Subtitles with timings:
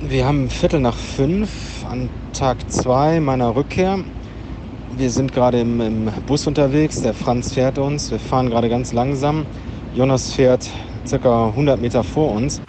[0.00, 1.48] Wir haben Viertel nach fünf
[1.90, 3.98] an Tag zwei meiner Rückkehr.
[4.94, 7.00] Wir sind gerade im, im, Bus unterwegs.
[7.00, 8.10] Der Franz fährt uns.
[8.10, 9.46] Wir fahren gerade ganz langsam.
[9.94, 10.68] Jonas fährt
[11.06, 12.60] circa 100 Meter vor uns.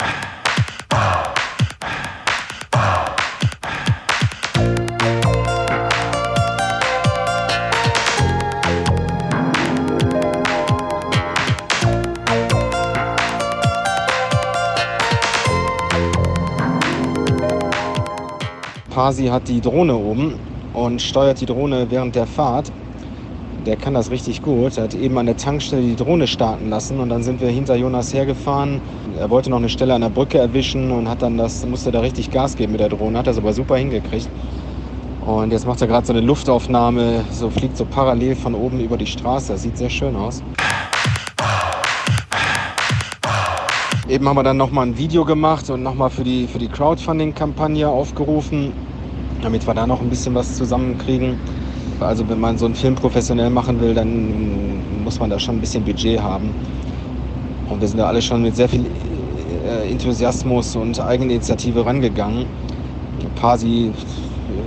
[18.97, 20.33] Pasi hat die Drohne oben
[20.73, 22.71] und steuert die Drohne während der Fahrt.
[23.63, 24.75] Der kann das richtig gut.
[24.75, 27.75] Er hat eben an der Tankstelle die Drohne starten lassen und dann sind wir hinter
[27.75, 28.81] Jonas hergefahren.
[29.19, 31.99] Er wollte noch eine Stelle an der Brücke erwischen und hat dann das, musste da
[31.99, 34.29] richtig Gas geben mit der Drohne, hat das aber super hingekriegt.
[35.23, 38.97] Und jetzt macht er gerade so eine Luftaufnahme, so fliegt so parallel von oben über
[38.97, 39.51] die Straße.
[39.51, 40.41] Das sieht sehr schön aus.
[44.09, 47.89] Eben haben wir dann nochmal ein Video gemacht und nochmal für die, für die Crowdfunding-Kampagne
[47.89, 48.71] aufgerufen,
[49.41, 51.37] damit wir da noch ein bisschen was zusammenkriegen.
[51.99, 55.61] Also wenn man so einen Film professionell machen will, dann muss man da schon ein
[55.61, 56.49] bisschen Budget haben.
[57.69, 58.85] Und wir sind da alle schon mit sehr viel
[59.65, 62.45] äh, Enthusiasmus und Eigeninitiative rangegangen.
[63.35, 63.91] Pasi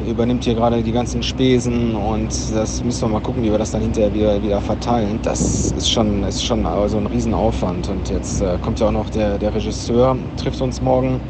[0.08, 3.70] übernimmt hier gerade die ganzen Spesen und das müssen wir mal gucken, wie wir das
[3.70, 5.18] dann hinterher wieder, wieder verteilen.
[5.22, 7.88] Das ist schon, ist schon also ein Riesenaufwand.
[7.88, 11.20] Und jetzt äh, kommt ja auch noch der, der Regisseur, trifft uns morgen.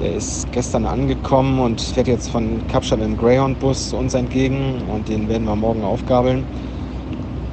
[0.00, 5.28] Der ist gestern angekommen und fährt jetzt von Kapstadt im Greyhound-Bus uns entgegen und den
[5.28, 6.44] werden wir morgen aufgabeln.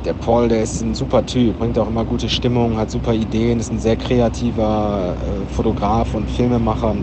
[0.05, 3.59] Der Paul, der ist ein super Typ, bringt auch immer gute Stimmung, hat super Ideen,
[3.59, 6.95] ist ein sehr kreativer äh, Fotograf und Filmemacher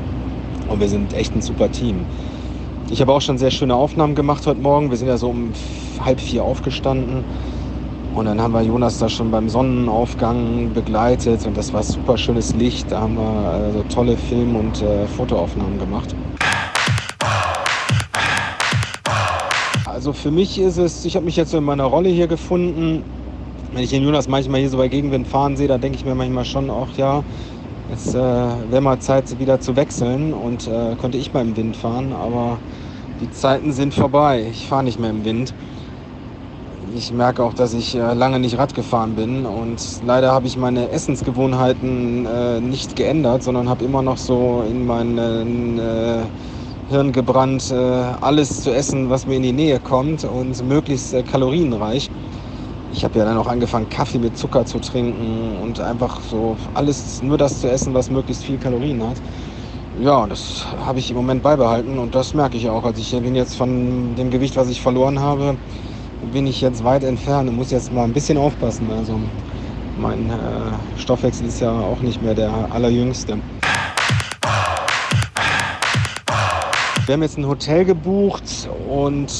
[0.68, 2.06] und wir sind echt ein super Team.
[2.88, 4.90] Ich habe auch schon sehr schöne Aufnahmen gemacht heute Morgen.
[4.90, 5.52] Wir sind ja so um
[6.04, 7.24] halb vier aufgestanden.
[8.14, 12.54] Und dann haben wir Jonas da schon beim Sonnenaufgang begleitet und das war super schönes
[12.54, 12.92] Licht.
[12.92, 16.14] Da haben wir also tolle Film- und äh, Fotoaufnahmen gemacht.
[19.86, 23.02] Also für mich ist es, ich habe mich jetzt so in meiner Rolle hier gefunden.
[23.72, 26.14] Wenn ich den Jonas manchmal hier so bei Gegenwind fahren sehe, dann denke ich mir
[26.14, 27.24] manchmal schon auch, ja,
[27.90, 31.76] jetzt äh, wäre mal Zeit wieder zu wechseln und äh, könnte ich mal im Wind
[31.76, 32.12] fahren.
[32.12, 32.58] Aber
[33.22, 34.44] die Zeiten sind vorbei.
[34.50, 35.54] Ich fahre nicht mehr im Wind.
[36.94, 40.58] Ich merke auch, dass ich äh, lange nicht Rad gefahren bin und leider habe ich
[40.58, 45.16] meine Essensgewohnheiten äh, nicht geändert, sondern habe immer noch so in mein
[45.78, 46.24] äh,
[46.90, 51.22] Hirn gebrannt, äh, alles zu essen, was mir in die Nähe kommt und möglichst äh,
[51.22, 52.10] kalorienreich.
[52.90, 57.22] Ich habe ja dann auch angefangen, Kaffee mit Zucker zu trinken und einfach so alles,
[57.22, 59.16] nur das zu essen, was möglichst viel Kalorien hat.
[59.94, 62.84] Ja, das habe ich im Moment beibehalten und das merke ich auch.
[62.84, 65.58] Also ich bin jetzt von dem Gewicht, was ich verloren habe,
[66.32, 68.88] bin ich jetzt weit entfernt und muss jetzt mal ein bisschen aufpassen.
[68.90, 69.18] Also
[69.98, 73.38] mein äh, Stoffwechsel ist ja auch nicht mehr der allerjüngste.
[77.06, 79.32] Wir haben jetzt ein Hotel gebucht und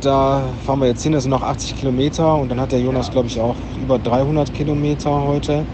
[0.00, 1.12] da fahren wir jetzt hin.
[1.12, 4.52] Das sind noch 80 Kilometer und dann hat der Jonas, glaube ich, auch über 300
[4.52, 5.64] Kilometer heute.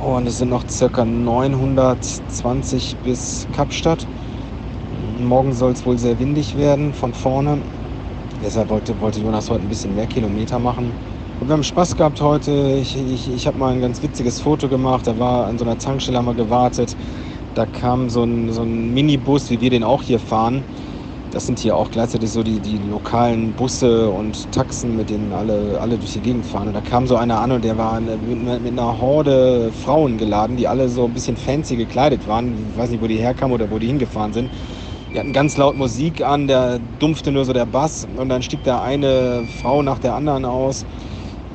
[0.00, 4.06] Und es sind noch circa 920 bis Kapstadt.
[5.18, 7.58] Morgen soll es wohl sehr windig werden von vorne.
[8.44, 10.98] Deshalb wollte, wollte Jonas heute ein bisschen mehr Kilometer machen.
[11.40, 12.76] Und wir haben Spaß gehabt heute.
[12.78, 15.06] Ich, ich, ich habe mal ein ganz witziges Foto gemacht.
[15.06, 16.94] Da war an so einer Tankstelle haben wir gewartet.
[17.54, 20.66] Da kam so ein, so ein Minibus, wie wir den auch hier fahren
[21.34, 25.80] das sind hier auch gleichzeitig so die, die lokalen Busse und Taxen, mit denen alle,
[25.80, 26.68] alle durch die Gegend fahren.
[26.68, 30.56] Und da kam so einer an und der war mit, mit einer Horde Frauen geladen,
[30.56, 32.70] die alle so ein bisschen fancy gekleidet waren.
[32.70, 34.52] Ich weiß nicht, wo die herkamen oder wo die hingefahren sind.
[35.14, 38.64] Die hatten ganz laut Musik an, der dumpfte nur so der Bass und dann stieg
[38.64, 40.84] da eine Frau nach der anderen aus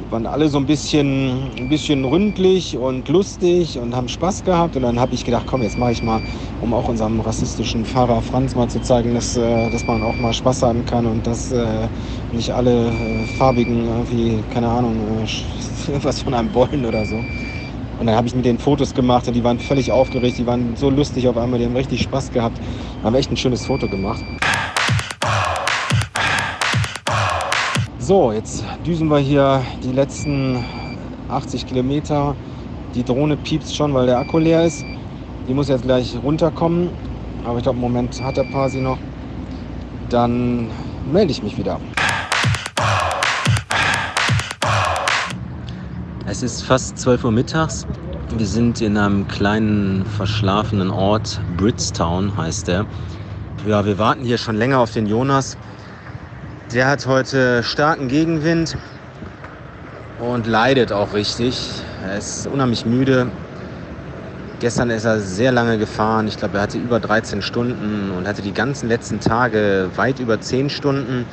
[0.10, 4.76] waren alle so ein bisschen, ein bisschen ründlich und lustig und haben Spaß gehabt.
[4.76, 6.22] Und dann habe ich gedacht, komm, jetzt mache ich mal,
[6.60, 10.34] um auch unserem rassistischen Fahrer Franz mal zu zeigen, dass, äh, dass man auch mal
[10.34, 11.90] Spaß haben kann und dass äh,
[12.32, 15.26] nicht alle äh, Farbigen irgendwie, keine Ahnung,
[15.88, 17.26] was von einem wollen oder so.
[18.00, 20.74] Und dann habe ich mit denen Fotos gemacht und die waren völlig aufgeregt, die waren
[20.76, 22.58] so lustig auf einmal, die haben richtig Spaß gehabt.
[23.04, 24.24] Haben echt ein schönes Foto gemacht.
[28.00, 30.64] So, jetzt düsen wir hier die letzten
[31.30, 32.36] 80 Kilometer.
[32.96, 34.84] Die Drohne piepst schon, weil der Akku leer ist.
[35.48, 36.90] Die muss jetzt gleich runterkommen.
[37.46, 38.98] Aber ich glaube, im Moment hat der Pasi noch.
[40.10, 40.68] Dann
[41.12, 41.80] melde ich mich wieder.
[46.32, 47.88] Es ist fast 12 Uhr mittags.
[48.38, 52.86] Wir sind in einem kleinen verschlafenen Ort, Bridgetown heißt der.
[53.66, 55.58] Ja, wir warten hier schon länger auf den Jonas.
[56.72, 58.78] Der hat heute starken Gegenwind
[60.20, 61.68] und leidet auch richtig.
[62.06, 63.32] Er ist unheimlich müde.
[64.60, 66.28] Gestern ist er sehr lange gefahren.
[66.28, 70.40] Ich glaube, er hatte über 13 Stunden und hatte die ganzen letzten Tage weit über
[70.40, 71.26] 10 Stunden.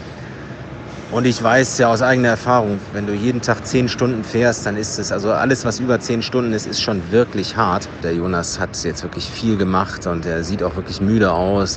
[1.09, 4.77] Und ich weiß ja aus eigener Erfahrung, wenn du jeden Tag 10 Stunden fährst, dann
[4.77, 7.91] ist es, also alles, was über 10 Stunden ist, ist schon wirklich hart.
[8.03, 11.77] Der Jonas hat jetzt wirklich viel gemacht und er sieht auch wirklich müde aus.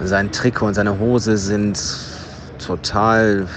[0.00, 1.78] Sein Trikot und seine Hose sind
[2.56, 3.48] total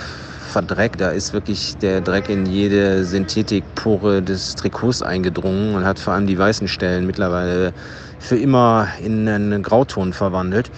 [0.50, 1.00] verdreckt.
[1.00, 6.28] Da ist wirklich der Dreck in jede Synthetikpore des Trikots eingedrungen und hat vor allem
[6.28, 7.72] die weißen Stellen mittlerweile
[8.20, 10.70] für immer in einen Grauton verwandelt.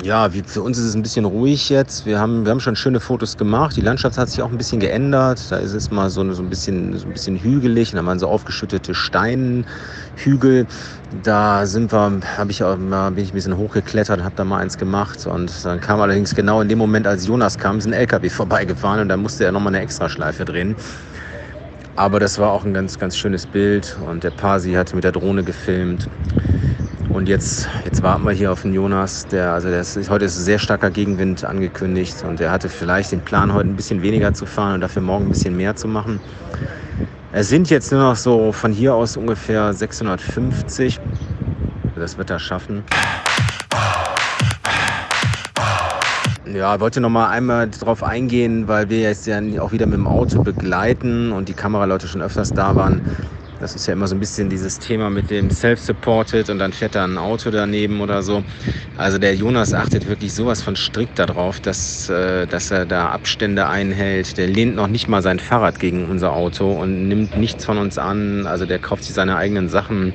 [0.00, 2.06] Ja, wie, für uns ist es ein bisschen ruhig jetzt.
[2.06, 3.76] Wir haben, wir haben schon schöne Fotos gemacht.
[3.76, 5.50] Die Landschaft hat sich auch ein bisschen geändert.
[5.50, 7.90] Da ist es mal so, so, ein, bisschen, so ein bisschen hügelig.
[7.90, 10.66] Da waren so aufgeschüttete Steinhügel.
[11.10, 14.60] Da sind wir, habe ich auch, bin ich ein bisschen hochgeklettert und habe da mal
[14.60, 15.26] eins gemacht.
[15.26, 19.00] Und dann kam allerdings genau in dem Moment, als Jonas kam, ist ein LKW vorbeigefahren
[19.00, 20.74] und da musste er nochmal eine Extraschleife drehen.
[21.96, 23.98] Aber das war auch ein ganz, ganz schönes Bild.
[24.06, 26.08] Und der Pasi hat mit der Drohne gefilmt.
[27.12, 29.26] Und jetzt, jetzt warten wir hier auf den Jonas.
[29.26, 33.20] Der, also der ist, heute ist sehr starker Gegenwind angekündigt und er hatte vielleicht den
[33.20, 36.20] Plan, heute ein bisschen weniger zu fahren und dafür morgen ein bisschen mehr zu machen.
[37.32, 40.98] Es sind jetzt nur noch so von hier aus ungefähr 650.
[41.96, 42.82] Das wird er schaffen.
[46.46, 50.06] Ja, wollte noch mal einmal darauf eingehen, weil wir jetzt ja auch wieder mit dem
[50.06, 53.02] Auto begleiten und die Kameraleute schon öfters da waren.
[53.62, 56.96] Das ist ja immer so ein bisschen dieses Thema mit dem Self-Supported und dann fährt
[56.96, 58.42] da ein Auto daneben oder so.
[58.98, 63.68] Also der Jonas achtet wirklich sowas von strikt darauf, dass, äh, dass er da Abstände
[63.68, 64.36] einhält.
[64.36, 67.98] Der lehnt noch nicht mal sein Fahrrad gegen unser Auto und nimmt nichts von uns
[67.98, 68.48] an.
[68.48, 70.12] Also der kauft sich seine eigenen Sachen.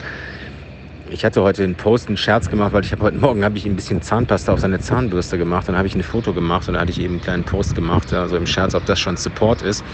[1.09, 3.65] Ich hatte heute einen Post, einen Scherz gemacht, weil ich habe heute Morgen habe ich
[3.65, 5.69] ein bisschen Zahnpasta auf seine Zahnbürste gemacht.
[5.69, 8.11] Dann habe ich ein Foto gemacht und da hatte ich eben einen kleinen Post gemacht,
[8.11, 9.85] also im Scherz, ob das schon Support ist.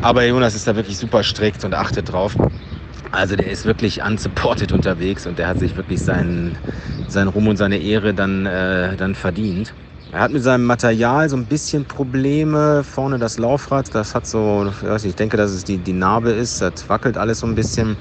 [0.00, 2.36] Aber Jonas ist da wirklich super strikt und achtet drauf.
[3.12, 6.58] Also der ist wirklich unsupported unterwegs und der hat sich wirklich seinen,
[7.06, 9.74] seinen Ruhm und seine Ehre dann, äh, dann verdient.
[10.10, 12.84] Er hat mit seinem Material so ein bisschen Probleme.
[12.84, 14.72] Vorne das Laufrad, das hat so,
[15.04, 16.62] ich, denke, dass es die, die Narbe ist.
[16.62, 17.98] Das wackelt alles so ein bisschen.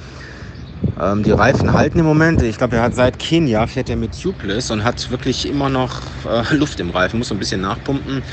[1.00, 2.42] Ähm, die Reifen halten im Moment.
[2.42, 6.02] Ich glaube, er hat seit Kenia fährt er mit Tubeless und hat wirklich immer noch
[6.26, 7.18] äh, Luft im Reifen.
[7.20, 8.24] Muss so ein bisschen nachpumpen,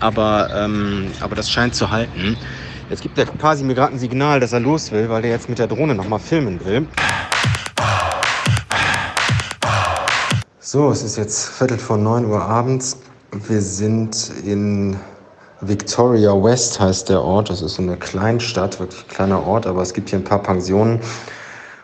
[0.00, 2.38] aber, ähm, aber das scheint zu halten.
[2.88, 5.48] Jetzt gibt der Pasi mir gerade ein Signal, dass er los will, weil er jetzt
[5.48, 6.86] mit der Drohne nochmal filmen will.
[10.60, 12.98] So, es ist jetzt Viertel vor 9 Uhr abends.
[13.48, 14.96] Wir sind in
[15.62, 17.50] Victoria West heißt der Ort.
[17.50, 21.00] Das ist so eine Kleinstadt, wirklich kleiner Ort, aber es gibt hier ein paar Pensionen.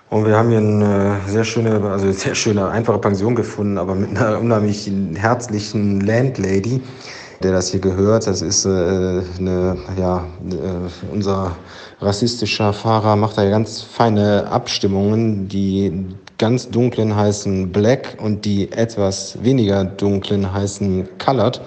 [0.09, 4.17] Und wir haben hier eine sehr schöne, also sehr schöne, einfache Pension gefunden, aber mit
[4.17, 6.81] einer unheimlich herzlichen Landlady
[7.45, 8.27] der das hier gehört.
[8.27, 11.57] Das ist äh, eine, ja, äh, unser
[12.01, 15.49] rassistischer Fahrer macht da ganz feine Abstimmungen.
[15.49, 16.07] Die
[16.39, 21.61] ganz dunklen heißen Black und die etwas weniger dunklen heißen Colored.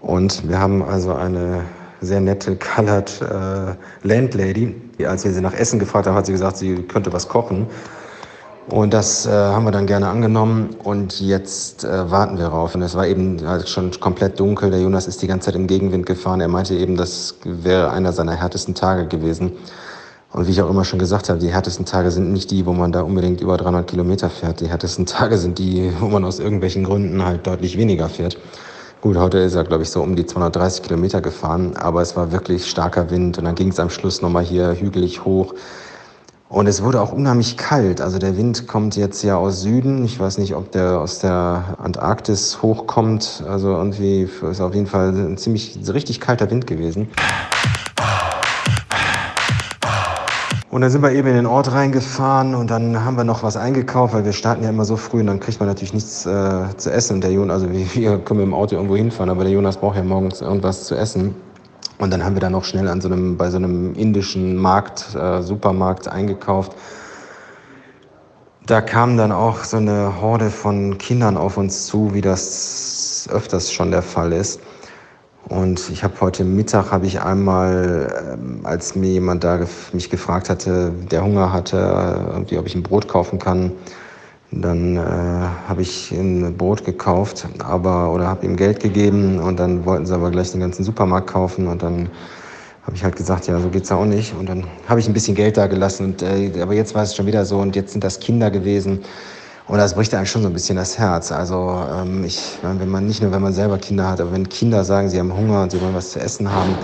[0.00, 1.64] Und wir haben also eine
[2.00, 3.74] sehr nette Colored äh,
[4.06, 4.74] Landlady.
[5.06, 7.66] Als wir sie nach Essen gefragt haben, hat sie gesagt, sie könnte was kochen.
[8.68, 12.74] Und das äh, haben wir dann gerne angenommen und jetzt äh, warten wir drauf.
[12.74, 14.70] Und es war eben halt schon komplett dunkel.
[14.70, 16.40] Der Jonas ist die ganze Zeit im Gegenwind gefahren.
[16.40, 19.52] Er meinte eben, das wäre einer seiner härtesten Tage gewesen.
[20.32, 22.72] Und wie ich auch immer schon gesagt habe, die härtesten Tage sind nicht die, wo
[22.72, 24.60] man da unbedingt über 300 Kilometer fährt.
[24.60, 28.36] Die härtesten Tage sind die, wo man aus irgendwelchen Gründen halt deutlich weniger fährt.
[29.00, 32.32] Gut, heute ist er, glaube ich, so um die 230 Kilometer gefahren, aber es war
[32.32, 35.54] wirklich starker Wind und dann ging es am Schluss nochmal hier hügelig hoch.
[36.48, 38.00] Und es wurde auch unheimlich kalt.
[38.00, 40.04] Also der Wind kommt jetzt ja aus Süden.
[40.04, 43.42] Ich weiß nicht, ob der aus der Antarktis hochkommt.
[43.48, 47.08] Also irgendwie ist auf jeden Fall ein ziemlich richtig kalter Wind gewesen.
[50.70, 53.56] Und dann sind wir eben in den Ort reingefahren und dann haben wir noch was
[53.56, 56.76] eingekauft, weil wir starten ja immer so früh und dann kriegt man natürlich nichts äh,
[56.76, 57.14] zu essen.
[57.14, 59.96] Und der Jonas, also wir können mit dem Auto irgendwo hinfahren, aber der Jonas braucht
[59.96, 61.34] ja morgens irgendwas zu essen.
[61.98, 65.14] Und dann haben wir da noch schnell an so einem, bei so einem indischen Markt,
[65.14, 66.72] äh, Supermarkt eingekauft.
[68.66, 73.72] Da kam dann auch so eine Horde von Kindern auf uns zu, wie das öfters
[73.72, 74.60] schon der Fall ist.
[75.48, 79.60] Und ich habe heute Mittag habe ich einmal, ähm, als mir jemand da
[79.92, 83.72] mich gefragt hatte, der Hunger hatte, irgendwie, ob ich ein Brot kaufen kann,
[84.52, 89.84] dann äh, habe ich ein Brot gekauft, aber oder habe ihm Geld gegeben und dann
[89.84, 92.08] wollten sie aber gleich den ganzen Supermarkt kaufen und dann
[92.86, 94.32] habe ich halt gesagt, ja, so geht's auch nicht.
[94.38, 96.06] Und dann habe ich ein bisschen Geld da gelassen.
[96.06, 99.00] Und, äh, aber jetzt war es schon wieder so und jetzt sind das Kinder gewesen.
[99.66, 101.32] Und das bricht einem schon so ein bisschen das Herz.
[101.32, 104.84] Also ähm, ich, wenn man nicht nur, wenn man selber Kinder hat, aber wenn Kinder
[104.84, 106.76] sagen, sie haben Hunger und sie wollen was zu essen haben,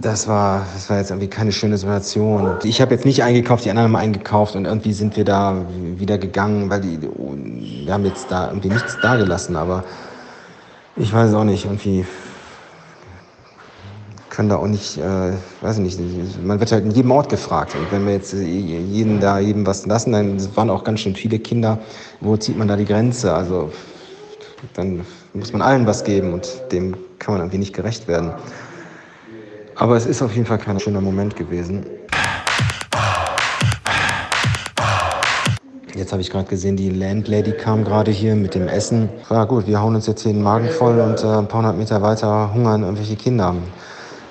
[0.00, 2.56] das war, das war jetzt irgendwie keine schöne Situation.
[2.62, 5.64] Ich habe jetzt nicht eingekauft, die anderen haben eingekauft und irgendwie sind wir da
[5.96, 9.84] wieder gegangen, weil die, wir haben jetzt da irgendwie nichts dagelassen, aber
[10.96, 12.04] ich weiß auch nicht, irgendwie
[14.30, 17.74] können da auch nicht, äh, weiß ich nicht, man wird halt in jedem Ort gefragt.
[17.74, 21.40] Und wenn wir jetzt jeden da, jedem was lassen, dann waren auch ganz schön viele
[21.40, 21.78] Kinder.
[22.20, 23.34] Wo zieht man da die Grenze?
[23.34, 23.72] Also
[24.74, 28.32] dann muss man allen was geben und dem kann man irgendwie nicht gerecht werden.
[29.78, 31.86] Aber es ist auf jeden Fall kein schöner Moment gewesen.
[35.94, 39.08] Jetzt habe ich gerade gesehen, die Landlady kam gerade hier mit dem Essen.
[39.30, 41.76] Ja gut, wir hauen uns jetzt hier den Magen voll und äh, ein paar hundert
[41.76, 43.54] Meter weiter hungern irgendwelche Kinder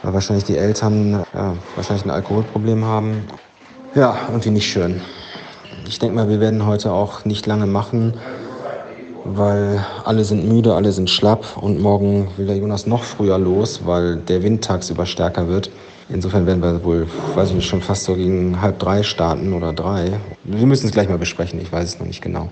[0.04, 3.27] weil wahrscheinlich die Eltern ja, wahrscheinlich ein Alkoholproblem haben.
[3.96, 5.01] Ja, irgendwie nicht schön.
[5.88, 8.13] Ich denke mal, wir werden heute auch nicht lange machen,
[9.36, 13.81] weil alle sind müde, alle sind schlapp und morgen will der Jonas noch früher los,
[13.86, 15.69] weil der Wind tagsüber stärker wird.
[16.10, 19.74] Insofern werden wir wohl, weiß ich nicht, schon fast so gegen halb drei starten oder
[19.74, 20.12] drei.
[20.43, 22.50] Wir müssen es gleich mal besprechen, ich weiß es noch nicht genau.